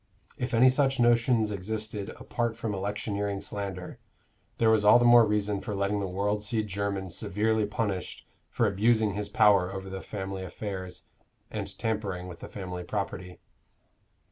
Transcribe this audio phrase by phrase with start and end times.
[0.35, 3.99] If any such notions existed apart from electioneering slander,
[4.57, 8.65] there was all the more reason for letting the world see Jermyn severely punished for
[8.65, 11.03] abusing his power over the family affairs,
[11.51, 13.41] and tampering with the family property.